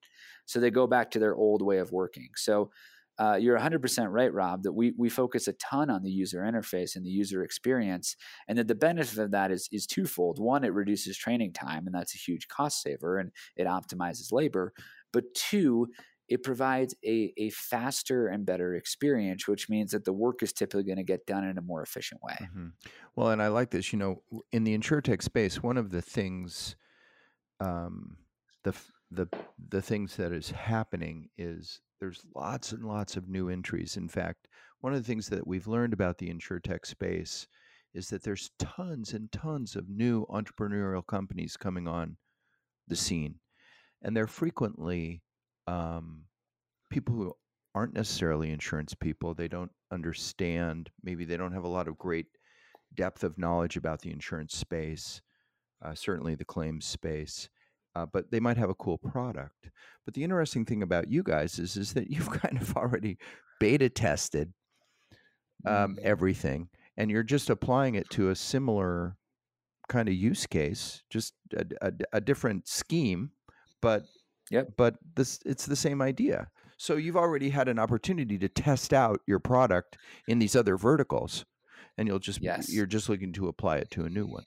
[0.45, 2.29] So they go back to their old way of working.
[2.35, 2.71] So
[3.21, 6.95] uh, you're 100% right, Rob, that we, we focus a ton on the user interface
[6.95, 8.15] and the user experience,
[8.47, 10.39] and that the benefit of that is, is twofold.
[10.39, 14.73] One, it reduces training time, and that's a huge cost saver, and it optimizes labor.
[15.13, 15.89] But two,
[16.29, 20.85] it provides a, a faster and better experience, which means that the work is typically
[20.85, 22.37] going to get done in a more efficient way.
[22.41, 22.69] Mm-hmm.
[23.15, 23.93] Well, and I like this.
[23.93, 26.75] You know, in the insuretech space, one of the things,
[27.59, 28.17] um,
[28.63, 28.73] the
[29.11, 29.27] the
[29.69, 33.95] the things that is happening is there's lots and lots of new entries.
[33.95, 34.47] In fact,
[34.81, 37.47] one of the things that we've learned about the insuretech space
[37.93, 42.17] is that there's tons and tons of new entrepreneurial companies coming on
[42.87, 43.35] the scene,
[44.01, 45.21] and they're frequently
[45.67, 46.23] um,
[46.89, 47.33] people who
[47.75, 49.33] aren't necessarily insurance people.
[49.33, 50.89] They don't understand.
[51.03, 52.25] Maybe they don't have a lot of great
[52.95, 55.21] depth of knowledge about the insurance space,
[55.85, 57.47] uh, certainly the claims space.
[57.95, 59.69] Uh, but they might have a cool product.
[60.05, 63.17] But the interesting thing about you guys is is that you've kind of already
[63.59, 64.53] beta tested
[65.65, 65.99] um, Mm.
[65.99, 69.17] everything, and you're just applying it to a similar
[69.89, 73.31] kind of use case, just a, a, a different scheme,
[73.81, 74.03] but
[74.49, 74.69] Yep.
[74.77, 76.49] but this it's the same idea.
[76.77, 81.45] So you've already had an opportunity to test out your product in these other verticals,
[81.97, 82.73] and you'll just Yes.
[82.73, 84.45] you're just looking to apply it to a new one.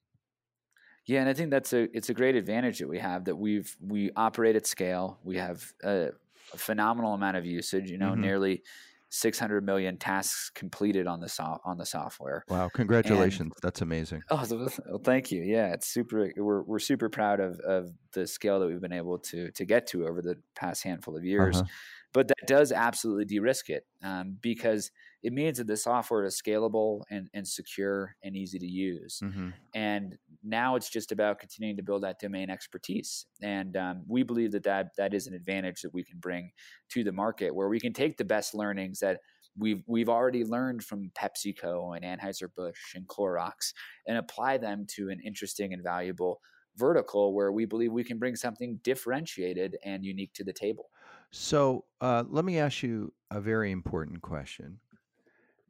[1.07, 3.77] Yeah, and I think that's a it's a great advantage that we have that we've
[3.81, 5.19] we operate at scale.
[5.23, 6.11] We have a,
[6.53, 7.91] a phenomenal amount of usage.
[7.91, 8.21] You know, Mhm.
[8.21, 8.63] nearly
[9.11, 12.47] 600 million tasks completed on the so, on the software.
[12.49, 13.53] Wow, congratulations!
[13.63, 14.25] That's amazing.
[14.31, 15.43] Oh, well, thank you.
[15.43, 16.33] Yeah, it's super.
[16.37, 19.87] We're we're super proud of of the scale that we've been able to to get
[19.89, 21.61] to over the past handful of years.
[21.61, 21.69] Uh-huh.
[22.13, 24.93] But that does absolutely de-risk it um, because
[25.25, 29.21] it means that the software is scalable and, and secure and easy to use.
[29.21, 33.25] hmm And now it's just about continuing to build that domain expertise.
[33.43, 36.53] And um, we believe that, that that is an advantage that we can bring
[36.91, 39.21] to the market, where we can take the best learnings that
[39.57, 43.73] we've we've already learned from PepsiCo and Anheuser Busch and Clorox,
[44.07, 46.41] and apply them to an interesting and valuable
[46.77, 50.91] vertical where we believe we can bring something differentiated and unique to the table.
[51.31, 54.81] So uh, let me ask you a very important question.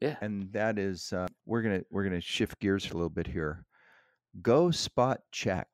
[0.04, 0.16] Yeah.
[0.20, 3.64] and that is uh, we're gonna we're gonna shift gears a little bit here.
[4.42, 5.68] Go spot check.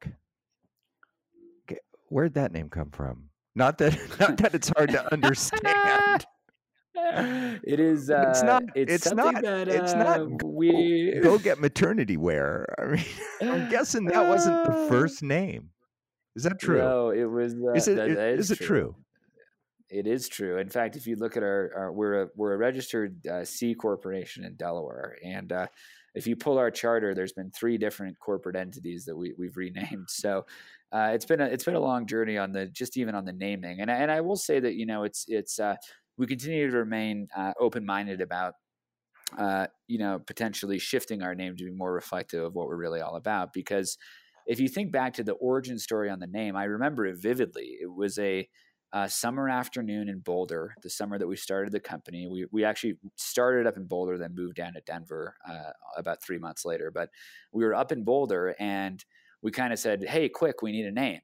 [1.64, 3.30] Okay, Where'd that name come from?
[3.54, 6.24] Not that not that it's hard to understand.
[6.94, 8.10] it is.
[8.10, 12.16] Uh, It's not- It's, it's not- That, it's not uh, go- we Go get maternity
[12.16, 12.66] wear.
[12.78, 13.04] I mean,
[13.40, 15.70] I'm guessing that wasn't the Uh, first name.
[16.36, 16.78] Is that true?
[16.78, 17.54] No, it was.
[17.54, 18.94] Uh, is it that- that is it true?
[19.91, 20.59] It is true.
[20.59, 23.74] In fact, if you look at our, our we're a we're a registered uh, C
[23.74, 25.66] corporation in Delaware, and uh,
[26.14, 30.07] if you pull our charter, there's been three different corporate entities that we we've renamed.
[30.09, 30.47] So
[30.93, 33.32] uh, it's been a it's been a long journey on the just even on the
[33.32, 35.74] naming, and I, and I will say that you know it's it's uh,
[36.16, 38.55] we continue to remain uh, open minded about.
[39.38, 43.01] Uh, you know, potentially shifting our name to be more reflective of what we're really
[43.01, 43.53] all about.
[43.53, 43.97] Because
[44.45, 47.76] if you think back to the origin story on the name, I remember it vividly.
[47.80, 48.49] It was a
[48.93, 52.26] uh, summer afternoon in Boulder, the summer that we started the company.
[52.26, 56.38] We we actually started up in Boulder, then moved down to Denver uh, about three
[56.38, 56.91] months later.
[56.91, 57.11] But
[57.53, 59.05] we were up in Boulder, and
[59.43, 61.20] we kind of said, "Hey, quick, we need a name."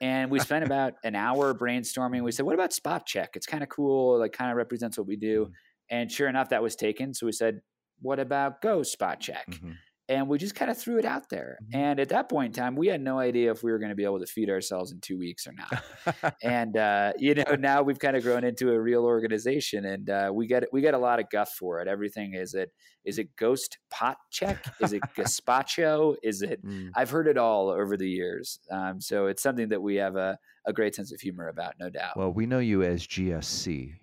[0.00, 2.22] And we spent about an hour brainstorming.
[2.22, 3.36] We said, "What about Spot Check?
[3.36, 4.18] It's kind of cool.
[4.18, 5.50] Like, kind of represents what we do."
[5.90, 7.14] And sure enough, that was taken.
[7.14, 7.62] So we said,
[8.00, 9.76] "What about GoSpotCheck?" Mhm.
[10.08, 11.58] And we just kind of threw it out there.
[11.64, 11.76] Mhm.
[11.78, 13.94] And at that point in time, we had no idea if we were going to
[13.94, 16.36] be able to feed ourselves in two weeks or not.
[16.42, 20.30] and uh, you know, now we've kind of grown into a real organization, and uh,
[20.32, 21.88] we get we get a lot of guff for it.
[21.88, 22.72] Everything is it
[23.04, 24.64] is it ghost pot check?
[24.80, 26.16] Is it gazpacho?
[26.22, 26.64] Is it?
[26.64, 26.90] Mm.
[26.94, 28.60] I've heard it all over the years.
[28.70, 31.88] Um, so it's something that we have a, a great sense of humor about, no
[31.90, 32.16] doubt.
[32.16, 33.94] Well, we know you as GSC.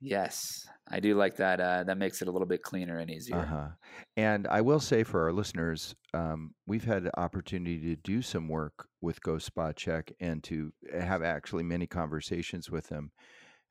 [0.00, 1.60] yes, I do like that.
[1.60, 3.36] Uh, that makes it a little bit cleaner and easier.
[3.36, 3.68] Uh-huh.
[4.16, 8.48] And I will say for our listeners, um, we've had the opportunity to do some
[8.48, 13.10] work with GoSpotCheck and to have actually many conversations with them.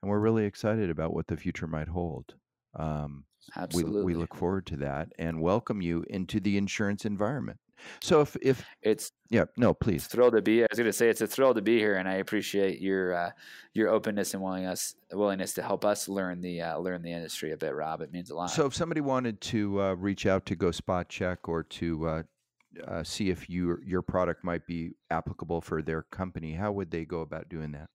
[0.02, 2.36] And we're really excited about what the future might hold.
[2.76, 7.58] Um, we, Absolutely, we look forward to that and welcome you into the insurance environment.
[8.02, 10.06] So if, if it's yeah, no, please.
[10.06, 10.64] a thrill to be.
[10.64, 13.14] I was going to say it's a thrill to be here, and I appreciate your
[13.14, 13.32] uh,
[13.74, 17.58] your openness and willingness willingness to help us learn the uh, learn the industry a
[17.58, 18.02] bit, Rob.
[18.02, 18.48] It means a lot.
[18.48, 22.24] So if somebody wanted to uh, reach out to GoSpotCheck or to uh,
[22.86, 27.06] uh, see if your your product might be applicable for their company, how would they
[27.06, 27.90] go about doing that?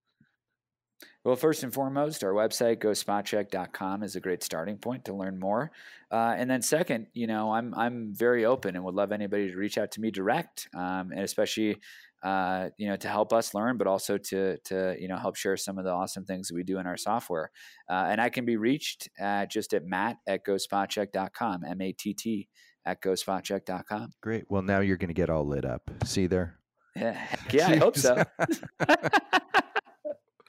[1.24, 5.70] Well, first and foremost, our website gospotcheck.com is a great starting point to learn more.
[6.10, 9.56] Uh, and then second, you know, I'm I'm very open and would love anybody to
[9.56, 11.78] reach out to me direct, um, and especially.
[12.24, 15.56] Uh, you know, to help us learn, but also to to you know help share
[15.56, 17.50] some of the awesome things that we do in our software.
[17.90, 22.14] Uh, and I can be reached at just at matt at gospotcheck.com, M A T
[22.14, 22.48] T
[22.86, 24.12] at gospotcheck.com.
[24.20, 24.44] Great.
[24.48, 25.90] Well, now you're going to get all lit up.
[26.04, 26.58] See there?
[26.94, 28.22] Yeah, yeah, I hope so.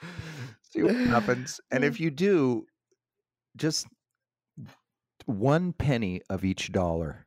[0.74, 1.62] See what happens.
[1.72, 2.66] And if you do,
[3.56, 3.86] just
[5.26, 7.26] one penny of each dollar.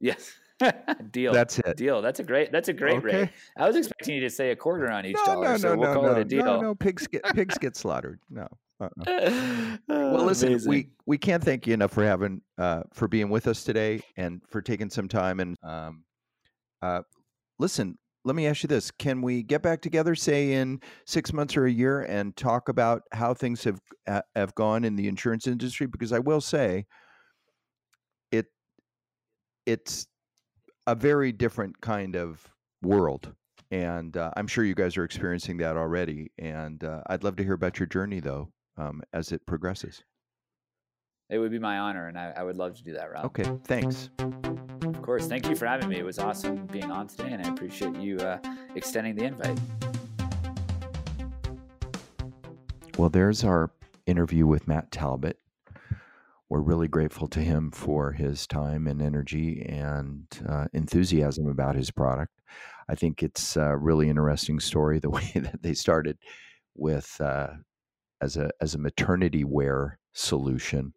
[0.00, 0.32] Yes.
[1.12, 1.32] deal.
[1.32, 1.76] That's it.
[1.76, 2.02] Deal.
[2.02, 2.52] That's a great.
[2.52, 3.22] That's a great Okay.
[3.22, 3.30] rate.
[3.56, 5.76] I was expecting you to say a quarter on each No, dollar, no, so no,
[5.80, 6.44] we'll no, call no, it a deal.
[6.44, 6.74] no, no.
[6.74, 8.20] Pigs get pigs get slaughtered.
[8.28, 8.46] No.
[8.80, 9.76] Uh-uh.
[9.88, 10.70] Well, listen, Amazing.
[10.70, 14.40] we we can't thank you enough for having uh, for being with us today and
[14.48, 16.04] for taking some time and um,
[16.82, 17.00] uh,
[17.58, 17.98] listen.
[18.24, 21.66] Let me ask you this: Can we get back together, say in six months or
[21.66, 25.86] a year, and talk about how things have uh, have gone in the insurance industry?
[25.86, 26.86] Because I will say,
[28.32, 28.46] it
[29.66, 30.06] it's
[30.86, 32.46] a very different kind of
[32.82, 33.32] world,
[33.70, 36.30] and uh, I'm sure you guys are experiencing that already.
[36.38, 40.02] And uh, I'd love to hear about your journey, though, um, as it progresses.
[41.30, 43.26] it would be my honor, and I, I would love to do that, Rob.
[43.26, 44.10] Okay, thanks.
[45.08, 45.26] Course.
[45.26, 45.96] Thank you for having me.
[45.96, 48.36] It was awesome being on today, and I appreciate you uh,
[48.74, 49.58] extending the invite.
[52.98, 53.70] Well, there's our
[54.04, 55.38] interview with Matt Talbot.
[56.50, 61.90] We're really grateful to him for his time and energy and uh, enthusiasm about his
[61.90, 62.34] product.
[62.90, 66.18] I think it's a really interesting story the way that they started
[66.74, 67.54] with uh,
[68.20, 70.92] as a as a maternity wear solution,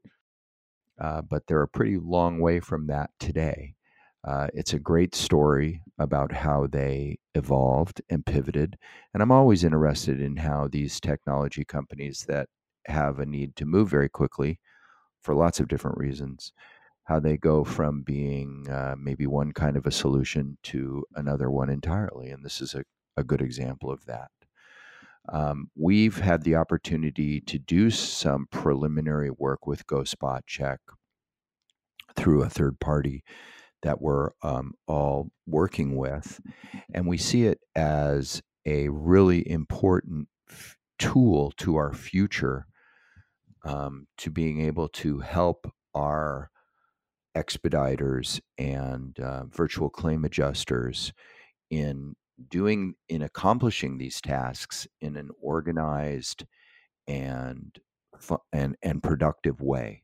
[1.00, 3.76] uh, but they're a pretty long way from that today.
[4.24, 8.78] Uh, it's a great story about how they evolved and pivoted.
[9.14, 12.48] And I'm always interested in how these technology companies that
[12.86, 14.60] have a need to move very quickly
[15.24, 16.52] for lots of different reasons,
[17.06, 21.70] how they go from being uh, maybe one kind of a solution to another one
[21.70, 22.30] entirely.
[22.30, 22.84] And this is a,
[23.18, 24.30] a good example of that.
[25.32, 30.78] Um, we've had the opportunity to do some preliminary work with GoSpotCheck
[32.16, 33.24] through a third party
[33.84, 36.40] that we're um, all working with.
[36.94, 42.68] And we see it as a really important f- tool to our future
[43.64, 46.50] um, to being able to help our
[47.36, 51.14] expediters and uh, virtual claim adjusters
[51.70, 52.16] in
[52.50, 56.46] doing in accomplishing these tasks in an organized
[57.08, 57.80] and
[58.52, 60.04] and and productive way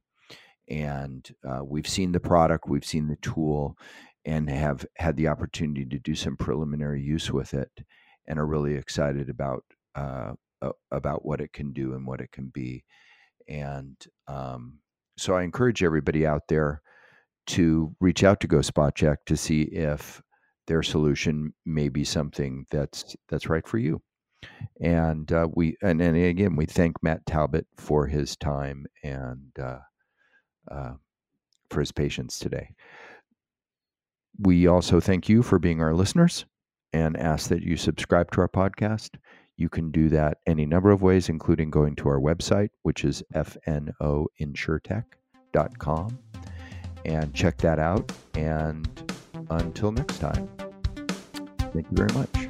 [0.70, 3.78] and uh, we've seen the product, we've seen the tool,
[4.26, 7.72] and have had the opportunity to do some preliminary use with it,
[8.28, 9.63] and are really excited about
[9.95, 10.34] uh,
[10.91, 12.84] about what it can do and what it can be.
[13.47, 13.95] And
[14.28, 14.80] um,
[15.18, 16.82] so, I encourage everybody out there
[17.47, 20.22] to reach out to Go to see if
[20.68, 24.01] their solution may be something that's that's right for you.
[24.82, 29.57] And uh, we and, and again, we thank Matt Talbot for his time and.
[30.70, 30.93] Uh,
[31.70, 32.74] for his patience today.
[34.39, 36.45] We also thank you for being our listeners
[36.93, 39.15] and ask that you subscribe to our podcast.
[39.57, 43.24] You can do that any number of ways, including going to our website, which is
[43.34, 46.20] fnoinsuretech.com,
[47.05, 48.11] and check that out.
[48.36, 49.11] And
[49.49, 50.47] until next time,
[51.74, 52.47] thank you very much.